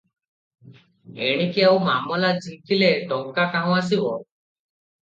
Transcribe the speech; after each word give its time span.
ଏଣିକି 1.27 1.65
ଆଉ 1.67 1.77
ମାମଲା 1.89 2.33
ଝିଙ୍କିଲେ 2.47 2.91
ଟଙ୍କା 3.13 3.49
କାହୁଁ 3.55 3.79
ଆସିବ? 3.85 4.19